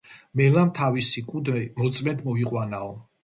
[0.39, 2.89] მელამ თავისი კუდი მოწმედ მოიყვანაო.